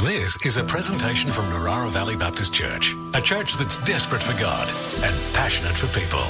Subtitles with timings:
[0.00, 4.68] This is a presentation from Narara Valley Baptist Church, a church that's desperate for God
[5.02, 6.22] and passionate for people.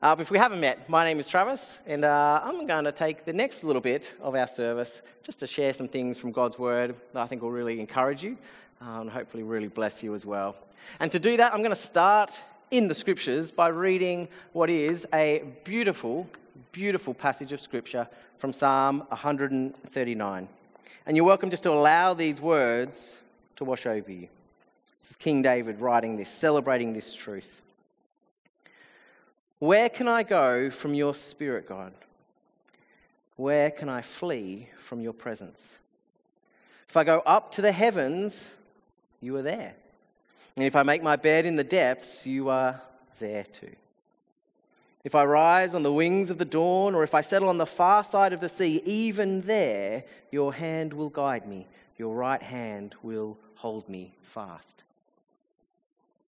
[0.00, 3.24] Uh, if we haven't met, my name is Travis, and uh, I'm going to take
[3.24, 6.94] the next little bit of our service just to share some things from God's Word
[7.12, 8.38] that I think will really encourage you
[8.80, 10.54] uh, and hopefully really bless you as well.
[11.00, 15.08] And to do that, I'm going to start in the Scriptures by reading what is
[15.12, 16.30] a beautiful,
[16.76, 20.48] beautiful passage of Scripture from Psalm 139.
[21.06, 23.22] And you're welcome just to allow these words
[23.56, 24.28] to wash over you.
[25.00, 27.62] This is King David writing this, celebrating this truth.
[29.58, 31.94] Where can I go from your spirit, God?
[33.36, 35.78] Where can I flee from your presence?
[36.90, 38.52] If I go up to the heavens,
[39.22, 39.72] you are there.
[40.56, 42.82] And if I make my bed in the depths, you are
[43.18, 43.74] there too.
[45.06, 47.64] If I rise on the wings of the dawn, or if I settle on the
[47.64, 52.96] far side of the sea, even there your hand will guide me, your right hand
[53.04, 54.82] will hold me fast.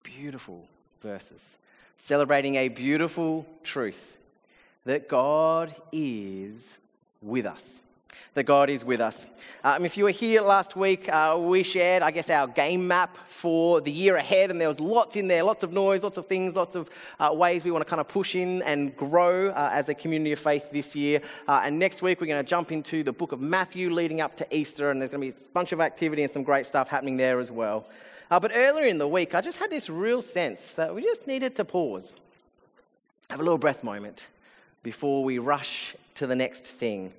[0.05, 0.65] Beautiful
[1.03, 1.59] verses
[1.97, 4.17] celebrating a beautiful truth
[4.85, 6.79] that God is
[7.21, 7.81] with us.
[8.35, 9.27] That God is with us.
[9.65, 13.17] Um, if you were here last week, uh, we shared, I guess, our game map
[13.27, 16.27] for the year ahead, and there was lots in there, lots of noise, lots of
[16.27, 19.71] things, lots of uh, ways we want to kind of push in and grow uh,
[19.73, 21.21] as a community of faith this year.
[21.47, 24.37] Uh, and next week, we're going to jump into the book of Matthew leading up
[24.37, 26.89] to Easter, and there's going to be a bunch of activity and some great stuff
[26.89, 27.87] happening there as well.
[28.31, 31.27] Uh, but earlier in the week, I just had this real sense that we just
[31.27, 32.13] needed to pause
[33.31, 34.29] have a little breath moment
[34.83, 37.13] before we rush to the next thing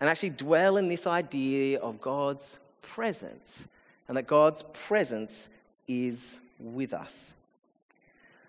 [0.00, 3.66] and actually dwell in this idea of God's presence
[4.08, 5.48] and that God's presence
[5.88, 7.32] is with us.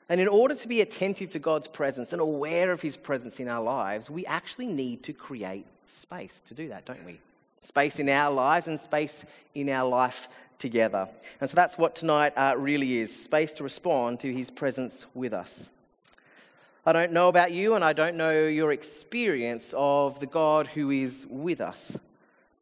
[0.10, 3.48] And in order to be attentive to God's presence and aware of His presence in
[3.48, 7.20] our lives, we actually need to create space to do that, don't we?
[7.60, 11.10] Space in our lives and space in our life together.
[11.42, 15.34] And so that's what tonight uh, really is space to respond to His presence with
[15.34, 15.70] us.
[16.88, 20.90] I don't know about you, and I don't know your experience of the God who
[20.90, 21.98] is with us.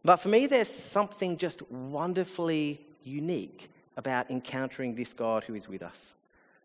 [0.03, 5.84] But for me, there's something just wonderfully unique about encountering this God who is with
[5.84, 6.16] us.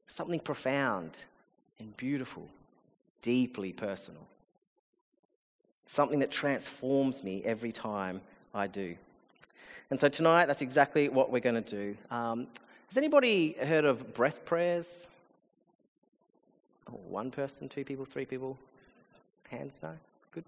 [0.06, 1.18] Something profound
[1.78, 2.48] and beautiful,
[3.20, 4.26] deeply personal.
[5.86, 8.22] Something that transforms me every time
[8.54, 8.96] I do.
[9.90, 11.94] And so tonight, that's exactly what we're going to do.
[12.10, 12.46] Um,
[12.88, 15.08] has anybody heard of breath prayers?
[16.92, 18.58] One person, two people, three people?
[19.48, 19.90] Hands, no?
[20.32, 20.44] Good.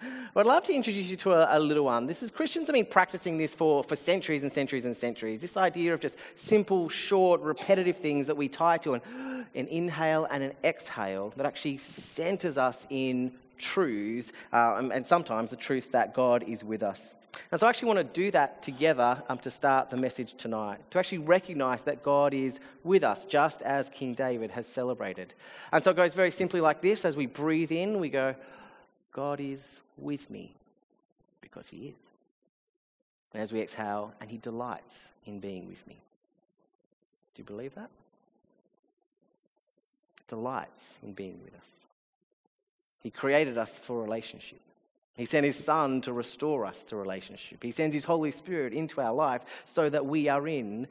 [0.34, 2.06] well, I'd love to introduce you to a, a, little one.
[2.06, 5.40] This is Christians have been practicing this for, for centuries and centuries and centuries.
[5.40, 9.02] This idea of just simple, short, repetitive things that we tie to an,
[9.54, 15.50] an inhale and an exhale that actually centers us in truths, uh, and, and sometimes
[15.50, 17.14] the truth that God is with us.
[17.50, 20.78] And so I actually want to do that together um, to start the message tonight,
[20.90, 25.34] to actually recognize that God is with us, just as King David has celebrated.
[25.72, 28.34] And so it goes very simply like this as we breathe in, we go,
[29.12, 30.54] God is with me,
[31.40, 32.10] because He is.
[33.32, 35.96] And as we exhale, and He delights in being with me.
[37.34, 37.90] Do you believe that?
[40.28, 41.70] Delights in being with us.
[43.02, 44.60] He created us for relationship.
[45.16, 47.62] He sent his son to restore us to relationship.
[47.62, 50.86] He sends his Holy Spirit into our life so that we are in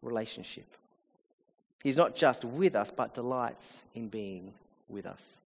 [0.00, 0.66] relationship.
[1.82, 4.52] He's not just with us, but delights in being
[4.88, 5.38] with us.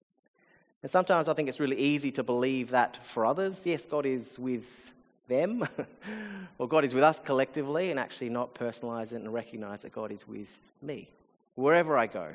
[0.82, 4.38] And sometimes I think it's really easy to believe that for others, yes, God is
[4.38, 4.92] with
[5.26, 5.66] them,
[6.58, 10.12] or God is with us collectively, and actually not personalize it and recognize that God
[10.12, 11.08] is with me.
[11.54, 12.34] Wherever I go,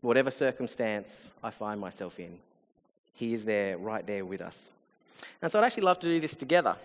[0.00, 2.36] whatever circumstance I find myself in,
[3.14, 4.70] He is there, right there with us.
[5.42, 6.76] And so I'd actually love to do this together.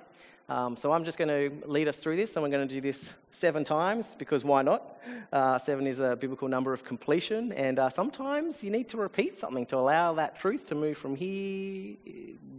[0.48, 2.80] Um, so I'm just going to lead us through this, and we're going to do
[2.80, 5.00] this seven times because why not?
[5.34, 9.40] Uh, seven is a biblical number of completion, and uh, sometimes you need to repeat
[9.40, 11.96] something to allow that truth to move from here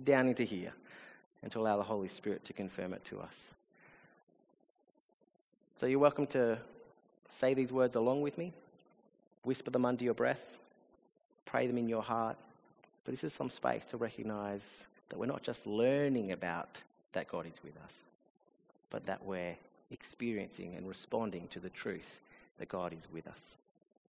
[0.05, 0.73] down into here,
[1.43, 3.53] and to allow the Holy Spirit to confirm it to us.
[5.77, 6.59] So you're welcome to
[7.29, 8.53] say these words along with me,
[9.45, 10.59] whisper them under your breath,
[11.45, 12.37] pray them in your heart.
[13.05, 16.83] But this is some space to recognize that we're not just learning about
[17.13, 18.05] that God is with us,
[18.91, 19.57] but that we're
[19.91, 22.21] experiencing and responding to the truth
[22.59, 23.57] that God is with us.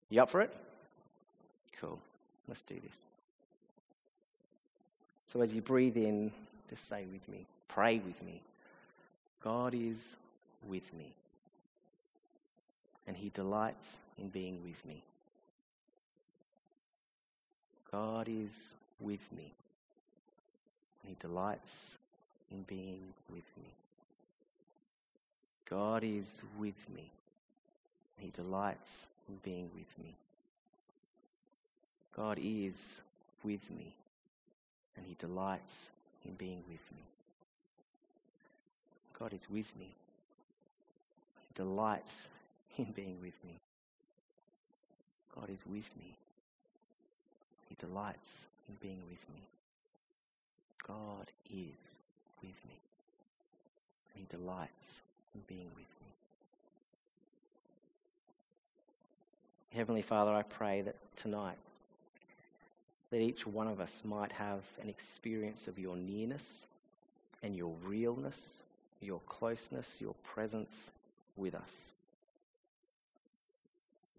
[0.10, 0.56] You up for it?
[1.80, 2.00] Cool.
[2.48, 3.08] Let's do this.
[5.26, 6.32] So as you breathe in,
[6.70, 8.42] just say with me, pray with me.
[9.44, 10.18] God is
[10.68, 11.14] with me.
[13.06, 15.04] And he delights in being with me.
[17.92, 19.54] God is with me
[21.08, 21.98] He delights
[22.52, 23.00] in being
[23.32, 23.70] with me.
[25.70, 27.10] God is with me.
[28.18, 30.16] He delights in being with me.
[32.16, 33.02] God is
[33.44, 33.94] with me,
[34.96, 35.92] and He delights
[36.26, 37.04] in being with me.
[39.18, 39.94] God is with me.
[41.48, 42.30] He delights
[42.78, 43.60] in being with me.
[45.36, 46.16] God is with me.
[47.70, 49.42] He delights in being with me.
[50.88, 52.00] God is
[52.42, 52.80] with me.
[54.14, 55.02] He delights
[55.36, 56.08] in being with me.
[59.74, 61.58] Heavenly Father, I pray that tonight
[63.12, 66.68] that each one of us might have an experience of your nearness
[67.44, 68.64] and your realness,
[69.02, 70.92] your closeness, your presence
[71.36, 71.94] with us.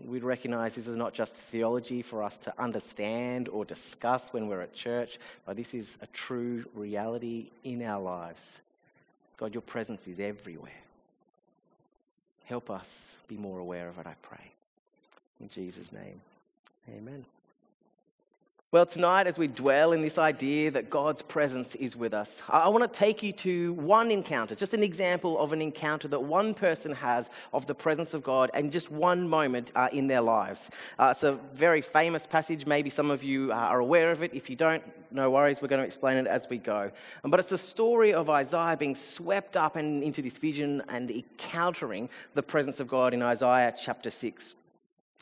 [0.04, 4.60] We'd recognize this is not just theology for us to understand or discuss when we're
[4.60, 8.60] at church, but this is a true reality in our lives.
[9.36, 10.70] God, your presence is everywhere.
[12.44, 14.52] Help us be more aware of it, I pray.
[15.40, 16.20] In Jesus' name,
[16.88, 17.24] amen.
[18.70, 22.68] Well, tonight, as we dwell in this idea that God's presence is with us, I
[22.68, 26.52] want to take you to one encounter, just an example of an encounter that one
[26.52, 30.68] person has of the presence of God and just one moment uh, in their lives.
[30.98, 32.66] Uh, it's a very famous passage.
[32.66, 34.34] Maybe some of you uh, are aware of it.
[34.34, 35.62] If you don't, no worries.
[35.62, 36.90] We're going to explain it as we go.
[37.24, 41.10] Um, but it's the story of Isaiah being swept up and into this vision and
[41.10, 44.56] encountering the presence of God in Isaiah chapter 6.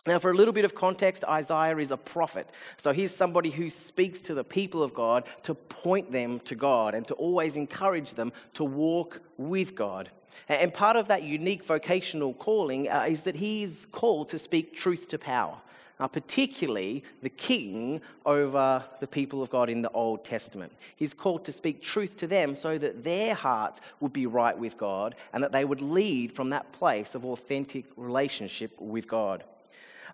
[0.06, 2.49] Now, for a little bit of context, Isaiah is a prophet.
[2.76, 6.94] So he's somebody who speaks to the people of God to point them to God
[6.94, 10.11] and to always encourage them to walk with God.
[10.49, 15.08] And part of that unique vocational calling uh, is that he's called to speak truth
[15.08, 15.56] to power,
[15.99, 20.73] uh, particularly the king over the people of God in the Old Testament.
[20.94, 24.76] He's called to speak truth to them so that their hearts would be right with
[24.76, 29.43] God and that they would lead from that place of authentic relationship with God.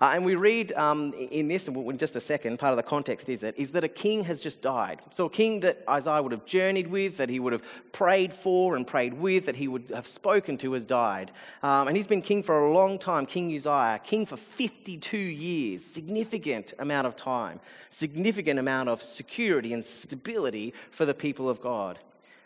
[0.03, 3.29] Uh, and we read um, in this, in just a second, part of the context
[3.29, 5.01] is it, is that a king has just died.
[5.11, 7.63] So a king that Isaiah would have journeyed with, that he would have
[7.93, 11.31] prayed for and prayed with, that he would have spoken to, has died.
[11.63, 15.85] Um, and he's been king for a long time, King Uzziah, king for 52 years,
[15.85, 22.01] significant amount of time, significant amount of security and stability for the people of God.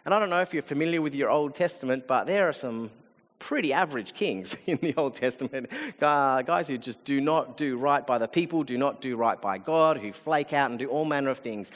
[0.05, 2.91] And I don't know if you're familiar with your Old Testament, but there are some
[3.39, 5.71] pretty average kings in the Old Testament.
[6.01, 9.41] Uh, guys who just do not do right by the people, do not do right
[9.41, 11.71] by God, who flake out and do all manner of things.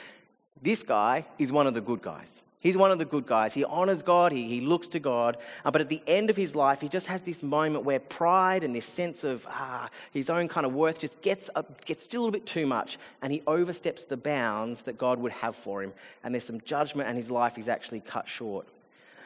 [0.61, 2.43] This guy is one of the good guys.
[2.61, 3.55] He's one of the good guys.
[3.55, 6.55] He honors God, he, he looks to God, uh, but at the end of his
[6.55, 10.47] life, he just has this moment where pride and this sense of ah, his own
[10.47, 13.41] kind of worth just gets, up, gets still a little bit too much, and he
[13.47, 15.91] oversteps the bounds that God would have for him.
[16.23, 18.67] And there's some judgment, and his life is actually cut short.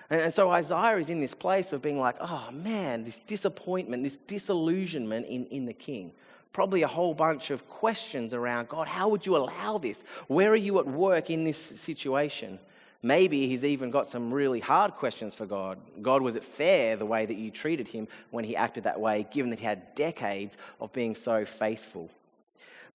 [0.09, 4.17] And, so Isaiah is in this place of being like, oh man, this disappointment, this
[4.17, 6.11] disillusionment in, in the king.
[6.53, 10.03] Probably a whole bunch of questions around God, how would you allow this?
[10.27, 12.59] Where are you at work in this situation?
[13.01, 15.77] Maybe he's even got some really hard questions for God.
[16.01, 19.27] God, was it fair the way that you treated him when he acted that way,
[19.31, 22.09] given that he had decades of being so faithful?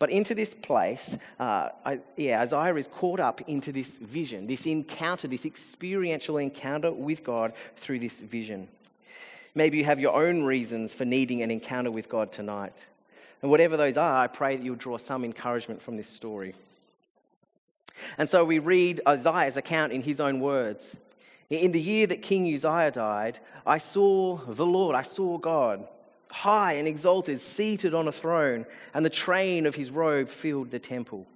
[0.00, 4.64] But into this place, uh, I, yeah, Isaiah is caught up into this vision, this
[4.64, 8.68] encounter, this experiential encounter with God through this vision.
[9.54, 12.86] Maybe you have your own reasons for needing an encounter with God tonight.
[13.42, 16.54] And whatever those are, I pray that you'll draw some encouragement from this story.
[18.16, 20.96] And so we read Isaiah's account in his own words.
[21.50, 25.86] In the year that King Uzziah died, I saw the Lord, I saw God
[26.30, 30.78] high and exalted, seated on a throne, and the train of his robe filled the
[30.78, 31.26] temple.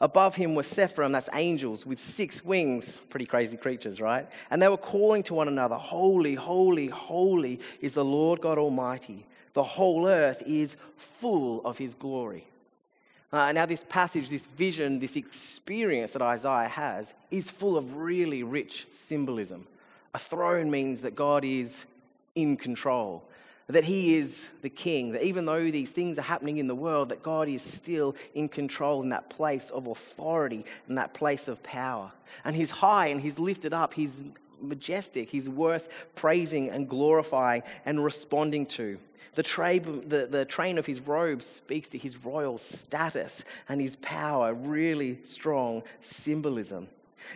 [0.00, 4.26] Above him were seraphim, that's angels, with six wings, pretty crazy creatures, right?
[4.50, 9.26] And they were calling to one another, Holy, holy, holy is the Lord God Almighty.
[9.52, 12.46] The whole earth is full of his glory.
[13.32, 18.42] Uh, now, this passage, this vision, this experience that Isaiah has is full of really
[18.42, 19.66] rich symbolism.
[20.14, 21.84] A throne means that God is
[22.34, 23.29] in control
[23.70, 27.10] that he is the king, that even though these things are happening in the world,
[27.10, 31.62] that God is still in control in that place of authority, in that place of
[31.62, 32.12] power.
[32.44, 34.22] And he's high and he's lifted up, he's
[34.60, 38.98] majestic, he's worth praising and glorifying and responding to.
[39.34, 43.96] The, tra- the, the train of his robes speaks to his royal status and his
[43.96, 46.88] power, really strong symbolism.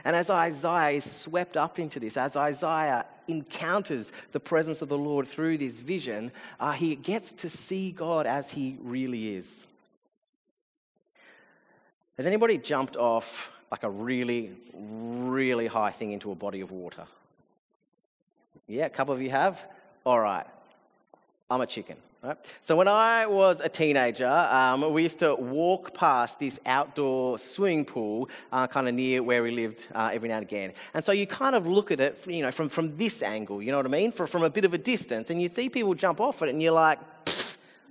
[0.05, 4.99] And as Isaiah is swept up into this, as Isaiah encounters the presence of the
[4.99, 9.65] Lord through this vision, uh, he gets to see God as he really is.
[12.17, 17.07] Has anybody jumped off like a really, really high thing into a body of water?
[18.67, 19.67] Yeah, a couple of you have?
[20.07, 20.47] All right.
[21.51, 21.97] I'm a chicken.
[22.25, 22.39] Right?
[22.63, 27.85] So when I was a teenager, um, we used to walk past this outdoor swimming
[27.85, 30.73] pool, uh, kind of near where we lived, uh, every now and again.
[30.95, 33.63] And so you kind of look at it, you know, from, from this angle.
[33.63, 34.11] You know what I mean?
[34.11, 36.73] from a bit of a distance, and you see people jump off it, and you're
[36.73, 36.99] like,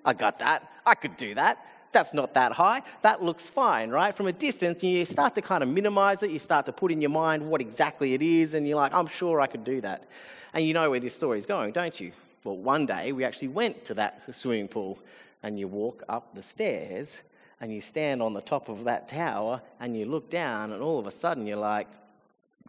[0.05, 0.71] "I got that.
[0.85, 2.81] I could do that." That's not that high.
[3.01, 4.15] That looks fine, right?
[4.15, 6.31] From a distance, you start to kind of minimize it.
[6.31, 9.07] You start to put in your mind what exactly it is, and you're like, I'm
[9.07, 10.05] sure I could do that.
[10.53, 12.13] And you know where this story is going, don't you?
[12.43, 15.00] Well, one day we actually went to that swimming pool,
[15.43, 17.21] and you walk up the stairs
[17.59, 21.00] and you stand on the top of that tower and you look down, and all
[21.00, 21.88] of a sudden you're like,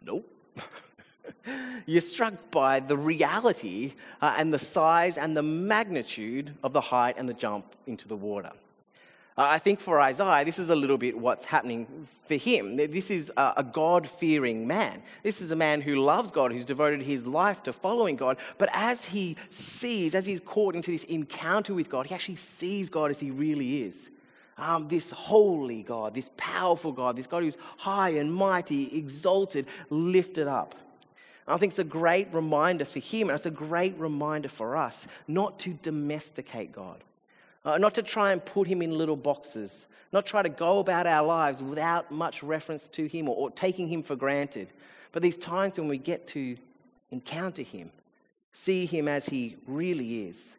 [0.03, 0.29] nope.
[1.85, 7.15] you're struck by the reality uh, and the size and the magnitude of the height
[7.17, 8.51] and the jump into the water.
[9.37, 12.77] Uh, I think for Isaiah, this is a little bit what's happening for him.
[12.77, 15.03] This is a God fearing man.
[15.23, 18.37] This is a man who loves God, who's devoted his life to following God.
[18.57, 22.89] But as he sees, as he's caught into this encounter with God, he actually sees
[22.89, 24.09] God as he really is.
[24.57, 30.47] Um, this holy God, this powerful God, this God who's high and mighty, exalted, lifted
[30.47, 30.75] up.
[31.45, 35.09] I think it's a great reminder for him, and it's a great reminder for us
[35.27, 37.03] not to domesticate God.
[37.65, 41.07] Uh, not to try and put him in little boxes, not try to go about
[41.07, 44.67] our lives without much reference to him or, or taking him for granted.
[45.11, 46.57] But these times when we get to
[47.09, 47.91] encounter him,
[48.53, 50.57] see him as he really is,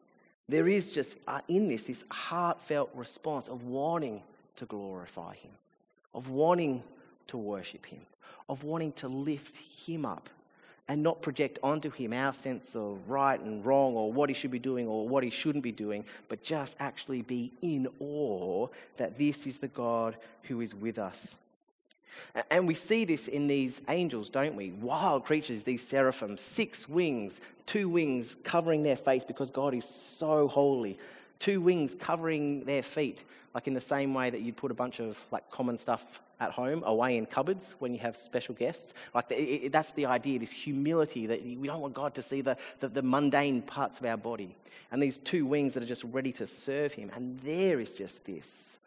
[0.48, 4.22] there is just uh, in this this heartfelt response of wanting
[4.56, 5.50] to glorify him,
[6.14, 6.82] of wanting
[7.28, 8.00] to worship him,
[8.48, 10.28] of wanting to lift him up
[10.88, 14.50] and not project onto him our sense of right and wrong or what he should
[14.50, 19.18] be doing or what he shouldn't be doing, but just actually be in awe that
[19.18, 21.38] this is the God who is with us.
[22.50, 24.70] And we see this in these angels, don't we?
[24.70, 30.48] Wild creatures, these seraphim, six wings, two wings covering their face because God is so
[30.48, 30.98] holy,
[31.38, 33.24] two wings covering their feet,
[33.54, 36.50] like in the same way that you'd put a bunch of like common stuff at
[36.50, 38.92] home, away in cupboards when you have special guests.
[39.14, 42.56] Like, it, that's the idea, this humility that we don't want God to see the,
[42.80, 44.54] the, the, mundane parts of our body.
[44.92, 47.10] And these two wings that are just ready to serve Him.
[47.14, 48.78] And there is just this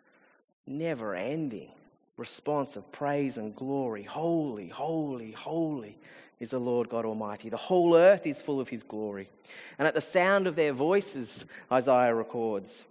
[0.68, 1.72] never ending
[2.20, 4.04] response of praise and glory.
[4.04, 5.98] Holy, holy, holy
[6.40, 7.50] is the Lord God Almighty.
[7.50, 9.30] The whole earth is full of His glory.
[9.80, 12.84] And at the sound of their voices, Isaiah records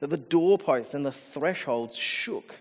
[0.00, 2.54] that the doorposts and the thresholds shook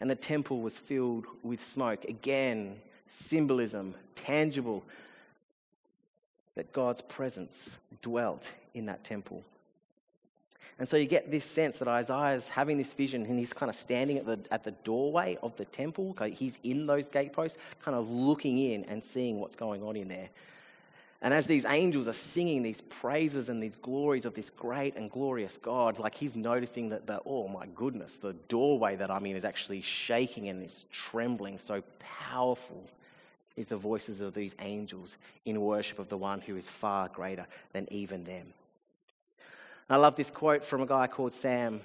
[0.00, 2.04] and the temple was filled with smoke.
[2.04, 2.76] Again,
[3.08, 4.84] symbolism, tangible,
[6.54, 9.42] that God's presence dwelt in that temple.
[10.78, 13.76] And so you get this sense that Isaiah's having this vision and he's kind of
[13.76, 16.14] standing at the, at the doorway of the temple.
[16.32, 20.28] He's in those gateposts, kind of looking in and seeing what's going on in there.
[21.22, 25.10] And as these angels are singing these praises and these glories of this great and
[25.10, 29.34] glorious God, like he's noticing that, the, oh my goodness, the doorway that I'm in
[29.34, 31.58] is actually shaking and is trembling.
[31.58, 32.84] So powerful
[33.56, 35.16] is the voices of these angels
[35.46, 38.52] in worship of the one who is far greater than even them.
[39.88, 41.80] I love this quote from a guy called Sam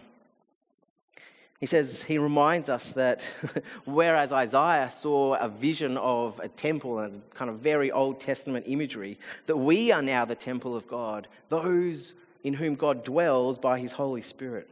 [1.61, 3.21] he says, he reminds us that
[3.85, 9.19] whereas Isaiah saw a vision of a temple and kind of very Old Testament imagery,
[9.45, 13.91] that we are now the temple of God, those in whom God dwells by his
[13.91, 14.67] Holy Spirit.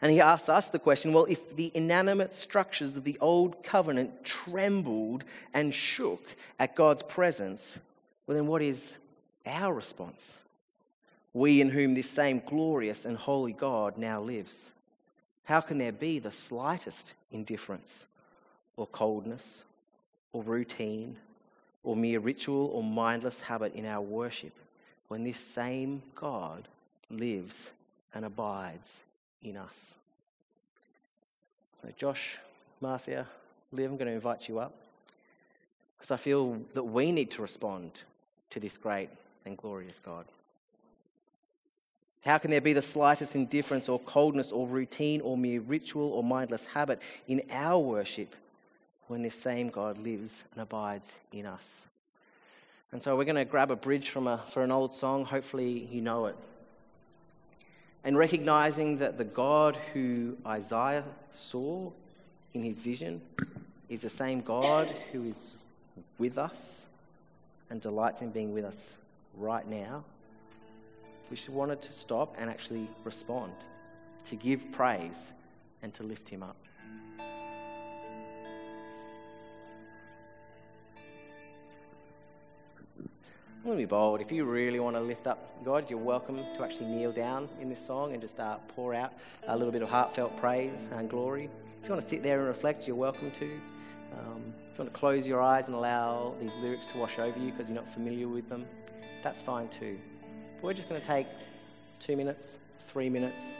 [0.00, 4.22] And he asks us the question well, if the inanimate structures of the old covenant
[4.22, 6.22] trembled and shook
[6.60, 7.80] at God's presence,
[8.28, 8.96] well, then what is
[9.44, 10.40] our response?
[11.38, 14.70] We in whom this same glorious and holy God now lives.
[15.44, 18.06] How can there be the slightest indifference
[18.76, 19.62] or coldness
[20.32, 21.16] or routine
[21.84, 24.52] or mere ritual or mindless habit in our worship
[25.06, 26.66] when this same God
[27.08, 27.70] lives
[28.12, 29.04] and abides
[29.40, 29.94] in us?
[31.72, 32.38] So, Josh,
[32.80, 33.28] Marcia,
[33.70, 34.74] Liv, I'm going to invite you up
[35.96, 38.02] because I feel that we need to respond
[38.50, 39.10] to this great
[39.46, 40.24] and glorious God.
[42.24, 46.22] How can there be the slightest indifference or coldness or routine or mere ritual or
[46.22, 48.34] mindless habit in our worship
[49.06, 51.82] when this same God lives and abides in us?
[52.90, 55.26] And so we're going to grab a bridge from a, for an old song.
[55.26, 56.36] Hopefully, you know it.
[58.02, 61.90] And recognizing that the God who Isaiah saw
[62.54, 63.20] in his vision
[63.88, 65.54] is the same God who is
[66.18, 66.86] with us
[67.70, 68.96] and delights in being with us
[69.36, 70.04] right now
[71.30, 73.52] we should wanted to stop and actually respond,
[74.24, 75.32] to give praise
[75.82, 76.56] and to lift him up.
[82.98, 84.20] I'm going to be bold.
[84.20, 87.68] If you really want to lift up God, you're welcome to actually kneel down in
[87.68, 89.12] this song and just uh, pour out
[89.46, 91.50] a little bit of heartfelt praise and glory.
[91.82, 93.60] If you want to sit there and reflect, you're welcome to.
[94.12, 97.38] Um, if you want to close your eyes and allow these lyrics to wash over
[97.38, 98.64] you because you're not familiar with them,
[99.22, 99.98] that's fine too.
[100.60, 101.28] We're just going to take
[102.00, 103.56] two minutes, three minutes,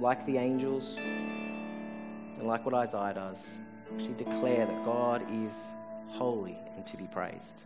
[0.00, 3.46] like the angels, and like what Isaiah does,
[3.92, 5.72] actually declare that God is
[6.08, 7.62] holy and to be praised.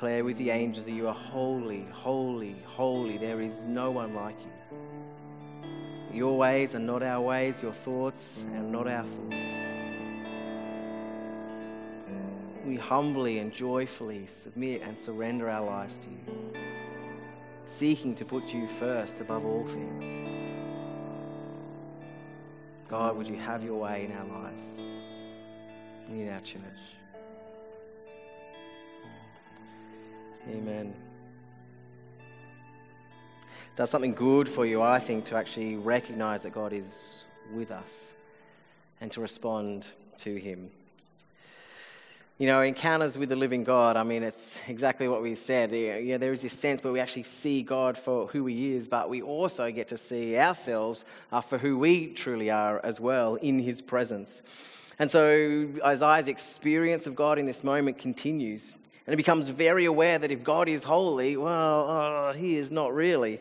[0.00, 3.18] Declare with the angels that you are holy, holy, holy.
[3.18, 6.16] There is no one like you.
[6.16, 9.50] Your ways are not our ways, your thoughts are not our thoughts.
[12.64, 16.54] We humbly and joyfully submit and surrender our lives to you,
[17.66, 20.06] seeking to put you first above all things.
[22.88, 24.82] God, would you have your way in our lives,
[26.08, 26.99] in our church?
[30.48, 30.94] Amen.
[33.76, 37.24] Does something good for you, I think, to actually recognize that God is
[37.54, 38.14] with us
[39.00, 39.86] and to respond
[40.18, 40.70] to Him.
[42.38, 45.72] You know, encounters with the living God, I mean, it's exactly what we said.
[45.72, 49.10] Yeah, there is this sense where we actually see God for who He is, but
[49.10, 51.04] we also get to see ourselves
[51.46, 54.42] for who we truly are as well in His presence.
[54.98, 58.74] And so Isaiah's experience of God in this moment continues.
[59.06, 62.94] And he becomes very aware that if God is holy, well, uh, he is not
[62.94, 63.40] really.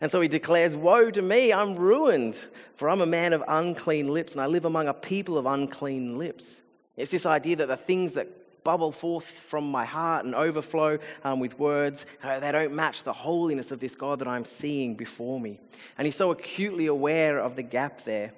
[0.00, 4.12] And so he declares, Woe to me, I'm ruined, for I'm a man of unclean
[4.12, 6.60] lips, and I live among a people of unclean lips.
[6.96, 8.28] It's this idea that the things that
[8.64, 13.12] bubble forth from my heart and overflow um, with words, uh, they don't match the
[13.12, 15.58] holiness of this God that I'm seeing before me.
[15.98, 18.32] And he's so acutely aware of the gap there.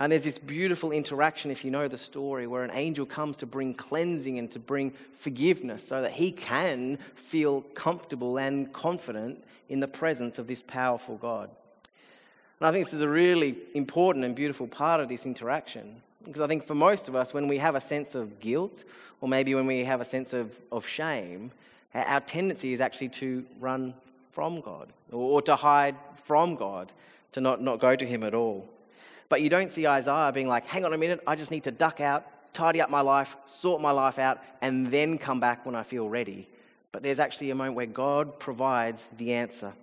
[0.00, 3.46] And there's this beautiful interaction, if you know the story, where an angel comes to
[3.46, 9.80] bring cleansing and to bring forgiveness so that he can feel comfortable and confident in
[9.80, 11.50] the presence of this powerful God.
[12.60, 16.02] And I think this is a really important and beautiful part of this interaction.
[16.24, 18.84] Because I think for most of us, when we have a sense of guilt,
[19.20, 21.52] or maybe when we have a sense of, of shame,
[21.94, 23.94] our tendency is actually to run
[24.32, 26.92] from God or, to hide from God,
[27.32, 28.68] to not, not go to Him at all.
[29.28, 31.70] But you don't see Isaiah being like, hang on a minute, I just need to
[31.70, 35.74] duck out, tidy up my life, sort my life out, and then come back when
[35.74, 36.48] I feel ready.
[36.92, 39.74] But there's actually a moment where God provides the answer.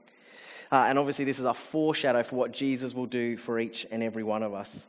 [0.72, 4.02] Uh, and obviously, this is a foreshadow for what Jesus will do for each and
[4.02, 4.88] every one of us.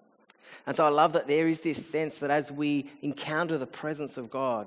[0.67, 4.17] And so I love that there is this sense that as we encounter the presence
[4.17, 4.67] of God,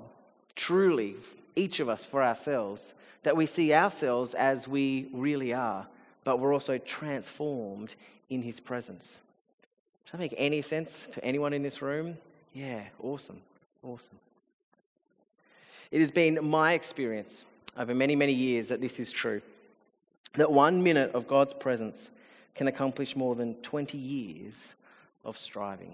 [0.56, 1.16] truly,
[1.56, 5.88] each of us for ourselves, that we see ourselves as we really are,
[6.24, 7.96] but we're also transformed
[8.30, 9.22] in His presence.
[10.10, 12.18] Does that make any sense to anyone in this room?
[12.52, 13.40] Yeah, awesome.
[13.84, 14.18] Awesome.
[15.92, 17.46] It has been my experience
[17.78, 19.40] over many, many years that this is true.
[20.34, 22.10] That one minute of God's presence
[22.56, 24.74] can accomplish more than 20 years
[25.24, 25.94] of striving.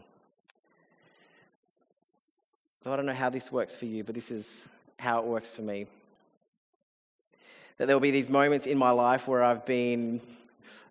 [2.86, 4.65] So I don't know how this works for you, but this is
[4.97, 5.88] how it works for me.
[7.80, 10.21] That there will be these moments in my life where I've been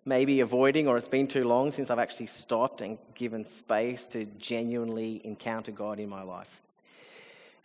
[0.05, 4.25] maybe avoiding, or it's been too long since I've actually stopped and given space to
[4.37, 6.61] genuinely encounter God in my life.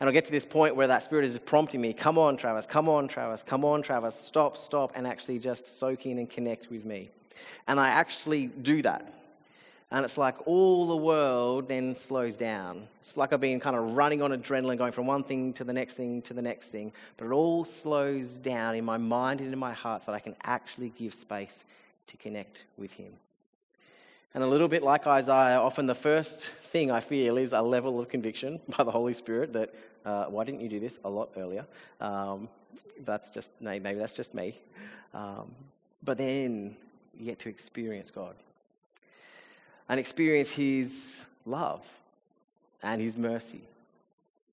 [0.01, 2.65] And I'll get to this point where that Spirit is prompting me, come on, Travis,
[2.65, 6.71] come on, Travis, come on, Travis, stop, stop, and actually just soak in and connect
[6.71, 7.11] with me.
[7.69, 9.13] And I actually do that.
[9.93, 12.87] And it's like all the world then slows down.
[13.01, 15.73] It's like I've been kind of running on adrenaline, going from one thing to the
[15.73, 16.93] next thing to the next thing.
[17.17, 20.21] But it all slows down in my mind and in my heart so that I
[20.21, 21.65] can actually give space
[22.07, 23.13] to connect with Him.
[24.33, 27.99] And a little bit like Isaiah, often the first thing I feel is a level
[27.99, 31.31] of conviction by the Holy Spirit that, uh, why didn't you do this a lot
[31.37, 31.67] earlier?
[32.01, 32.49] Um,
[33.05, 34.55] that's just, maybe that's just me.
[35.13, 35.51] Um,
[36.03, 36.77] but then
[37.19, 38.35] you get to experience God
[39.89, 41.85] and experience His love
[42.83, 43.63] and His mercy.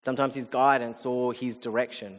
[0.03, 2.17] Sometimes His guidance or His direction.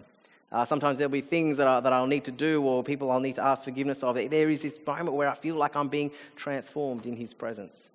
[0.50, 3.20] Uh, sometimes there'll be things that, I, that I'll need to do or people I'll
[3.20, 4.14] need to ask forgiveness of.
[4.14, 7.90] There is this moment where I feel like I'm being transformed in His presence.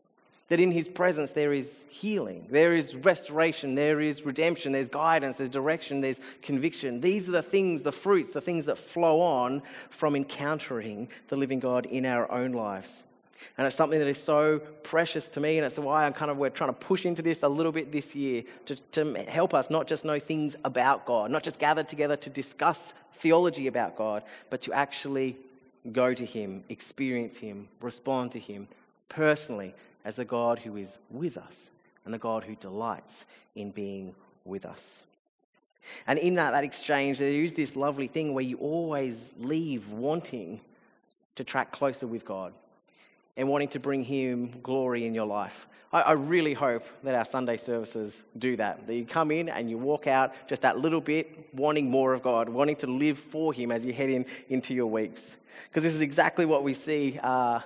[0.49, 5.37] That in His presence there is healing, there is restoration, there is redemption, there's guidance,
[5.37, 7.01] there's direction, there's conviction.
[7.01, 11.59] These are the things, the fruits, the things that flow on from encountering the living
[11.59, 13.03] God in our own lives.
[13.57, 16.37] And it's something that is so precious to me, and it's why I'm kind of
[16.37, 19.69] we're trying to push into this a little bit this year to, to help us
[19.69, 24.23] not just know things about God, not just gather together to discuss theology about God,
[24.49, 25.37] but to actually
[25.91, 28.67] go to Him, experience Him, respond to Him
[29.09, 29.73] personally
[30.05, 31.71] as the God who is with us
[32.05, 34.15] and the God who delights in being
[34.45, 35.03] with us.
[36.07, 40.61] And in that, that exchange, there is this lovely thing where you always leave wanting
[41.35, 42.53] to track closer with God
[43.37, 45.67] and wanting to bring Him glory in your life.
[45.91, 48.87] I, I, really hope that our Sunday services do that.
[48.87, 52.23] That you come in and you walk out just that little bit wanting more of
[52.23, 55.37] God, wanting to live for Him as you head in into your weeks.
[55.69, 57.59] Because this is exactly what we see uh,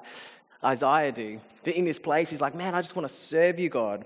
[0.63, 1.39] Isaiah do.
[1.65, 4.05] In this place, he's like, Man, I just want to serve you, God.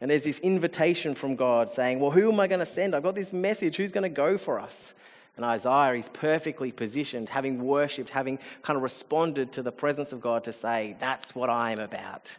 [0.00, 2.94] And there's this invitation from God saying, Well, who am I going to send?
[2.94, 3.76] I've got this message.
[3.76, 4.94] Who's going to go for us?
[5.36, 10.20] And Isaiah is perfectly positioned, having worshipped, having kind of responded to the presence of
[10.20, 12.36] God to say, That's what I'm about.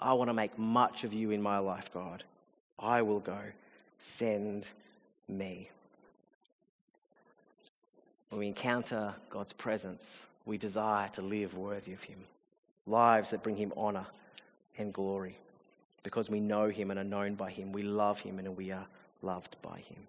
[0.00, 2.24] I want to make much of you in my life, God.
[2.78, 3.38] I will go.
[3.98, 4.70] Send
[5.28, 5.68] me.
[8.30, 12.18] When we encounter God's presence, we desire to live worthy of Him,
[12.86, 14.06] lives that bring Him honor
[14.78, 15.36] and glory
[16.02, 17.72] because we know Him and are known by Him.
[17.72, 18.86] We love Him and we are
[19.22, 20.06] loved by Him.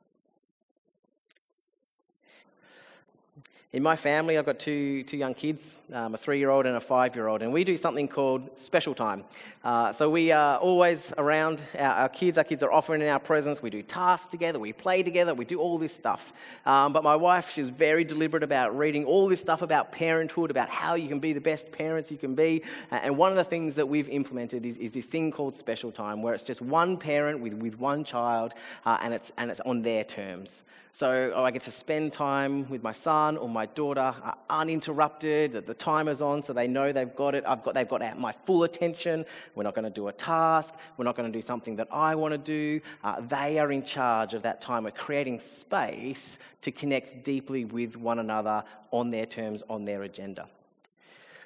[3.72, 6.76] In my family, I've got two, two young kids, um, a three year old and
[6.76, 9.24] a five year old, and we do something called special time.
[9.64, 12.40] Uh, so we are always around our, our, kids.
[12.40, 13.62] Our kids are often in our presence.
[13.62, 16.34] We do tasks together, we play together, we do all this stuff.
[16.66, 20.70] Um, but my wife, she's very deliberate about reading all this stuff about parenthood, about
[20.70, 22.64] how you can be the best parents you can be.
[22.90, 26.24] And one of the things that we've implemented is, is this thing called special time,
[26.24, 28.56] where it's just one parent with, with one child,
[28.88, 30.64] uh, and, it's, and it's on their terms.
[30.92, 35.54] So oh, I get to spend time with my son or my daughter uh, uninterrupted.
[35.66, 37.44] The timer's on, so they know they've got it.
[37.48, 39.26] I've got, they've got my full attention.
[39.56, 40.76] We're not going to do a task.
[40.98, 42.82] We're not going to do something that I want to do.
[43.04, 44.84] Uh, they are in charge of that time.
[44.84, 50.48] We're creating space to connect deeply with one another on their terms, on their agenda.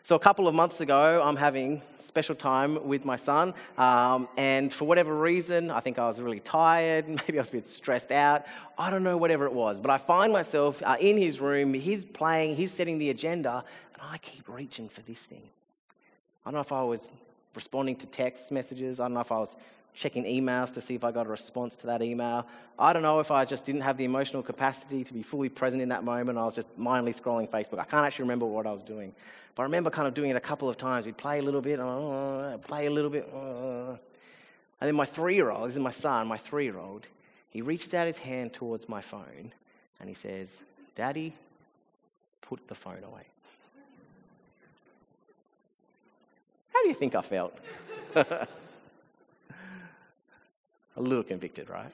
[0.05, 4.73] So, a couple of months ago, I'm having special time with my son, um, and
[4.73, 8.11] for whatever reason, I think I was really tired, maybe I was a bit stressed
[8.11, 8.43] out.
[8.77, 12.03] I don't know, whatever it was, but I find myself uh, in his room, he's
[12.03, 13.63] playing, he's setting the agenda,
[13.93, 15.43] and I keep reaching for this thing.
[16.45, 17.13] I don't know if I was
[17.55, 19.55] responding to text messages, I don't know if I was
[19.93, 22.47] checking emails to see if I got a response to that email.
[22.77, 25.81] I don't know if I just didn't have the emotional capacity to be fully present
[25.81, 26.37] in that moment.
[26.37, 27.79] I was just mindlessly scrolling Facebook.
[27.79, 29.13] I can't actually remember what I was doing.
[29.55, 31.05] But I remember kind of doing it a couple of times.
[31.05, 33.29] We'd play a little bit, uh, play a little bit.
[33.31, 33.97] Uh.
[34.81, 37.07] And then my three year old, this is my son, my three year old,
[37.49, 39.53] he reaches out his hand towards my phone
[39.99, 40.63] and he says,
[40.95, 41.33] Daddy,
[42.41, 43.23] put the phone away.
[46.73, 47.57] How do you think I felt?
[50.95, 51.91] a little convicted, right?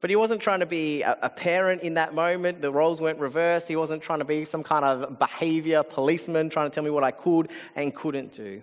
[0.00, 2.62] But he wasn't trying to be a, parent in that moment.
[2.62, 3.66] The roles weren't reversed.
[3.66, 7.02] He wasn't trying to be some kind of behavior policeman trying to tell me what
[7.02, 8.62] I could and couldn't do.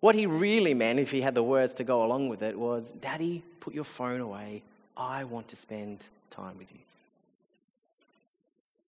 [0.00, 2.90] What he really meant, if he had the words to go along with it, was
[2.90, 4.62] Daddy, put your phone away.
[4.96, 6.78] I want to spend time with you.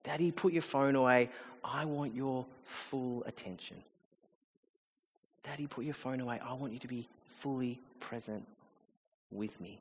[0.04, 1.30] Daddy, put your phone away.
[1.64, 3.76] I want your full attention.
[5.42, 6.40] Daddy, put your phone away.
[6.44, 8.46] I want you to be fully present
[9.30, 9.80] with me.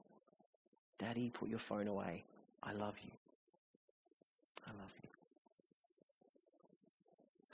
[0.97, 2.23] Daddy, put your phone away.
[2.63, 3.11] I love you.
[4.67, 5.09] I love you.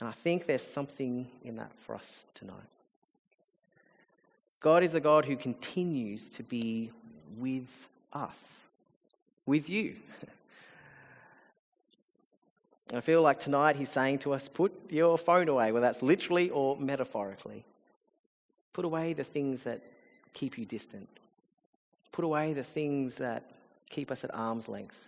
[0.00, 2.54] And I think there's something in that for us tonight.
[4.60, 6.90] God is a God who continues to be
[7.36, 8.64] with us,
[9.46, 9.96] with you.
[12.94, 16.50] I feel like tonight he's saying to us, put your phone away, whether that's literally
[16.50, 17.64] or metaphorically.
[18.78, 19.82] Put away the things that
[20.34, 21.08] keep you distant.
[22.12, 23.42] Put away the things that
[23.90, 25.04] keep us at arm's length.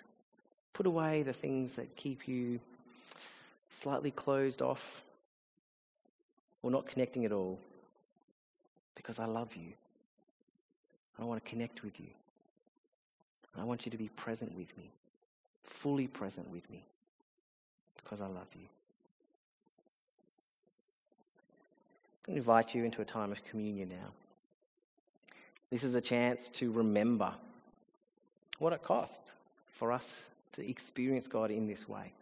[0.72, 2.58] Put away the things that keep you
[3.70, 5.04] slightly closed off
[6.64, 7.60] or not connecting at all.
[8.96, 9.74] Because I love you.
[11.20, 12.08] I want to connect with you.
[13.56, 14.90] I want you to be present with me,
[15.62, 16.82] fully present with me,
[18.02, 18.66] because I love you.
[22.16, 24.10] I'm going to invite you into a time of communion now.
[25.70, 27.32] This is a chance to remember
[28.58, 29.34] what it costs
[29.72, 32.12] for us to experience God in this way.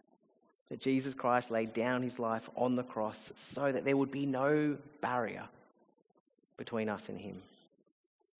[0.69, 4.25] That Jesus Christ laid down his life on the cross so that there would be
[4.27, 5.45] no barrier
[6.57, 7.41] between us and him.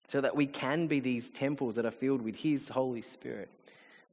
[0.06, 3.48] So that we can be these temples that are filled with his Holy Spirit.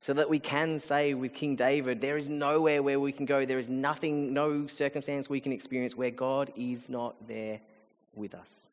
[0.01, 3.45] So that we can say with King David, there is nowhere where we can go,
[3.45, 7.60] there is nothing, no circumstance we can experience where God is not there
[8.15, 8.71] with us.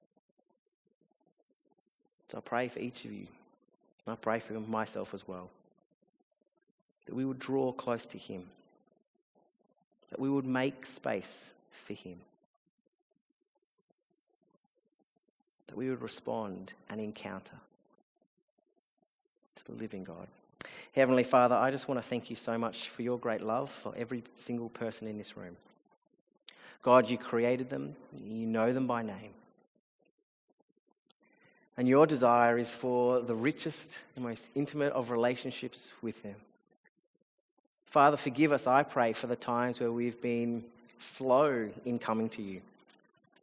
[2.28, 3.26] So I pray for each of you.
[4.06, 5.50] And I pray for myself as well.
[7.06, 8.44] That we would draw close to Him.
[10.10, 12.16] That we would make space for Him.
[15.68, 17.56] That we would respond and encounter
[19.56, 20.26] to the living God.
[20.94, 23.94] Heavenly Father, I just want to thank you so much for your great love for
[23.96, 25.56] every single person in this room.
[26.82, 29.32] God, you created them, you know them by name.
[31.76, 36.36] And your desire is for the richest and most intimate of relationships with them.
[37.86, 40.64] Father, forgive us, I pray, for the times where we've been
[40.98, 42.60] slow in coming to you,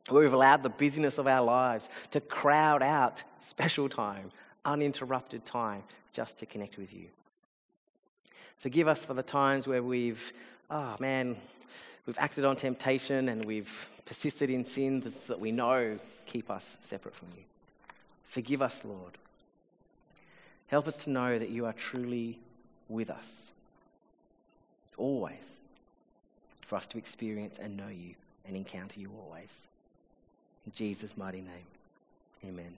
[0.10, 4.32] where we've allowed the busyness of our lives to crowd out special time,
[4.65, 7.08] uninterrupted time, just to connect with you.
[8.58, 10.34] Forgive us for the times where we've,
[10.69, 11.36] oh man,
[12.06, 17.15] we've acted on temptation and we've persisted in sins that we know keep us separate
[17.15, 17.43] from you.
[18.24, 19.17] Forgive us, Lord.
[20.67, 22.39] Help us to know that you are truly
[22.88, 23.52] with us,
[24.97, 25.62] always,
[26.65, 29.67] for us to experience and know you and encounter you always.
[30.65, 31.67] In Jesus' mighty name,
[32.45, 32.78] amen.